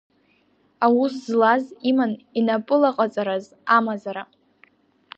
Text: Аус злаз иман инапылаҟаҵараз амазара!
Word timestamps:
Аус 0.85 1.13
злаз 1.25 1.63
иман 1.89 2.11
инапылаҟаҵараз 2.39 3.45
амазара! 3.77 4.23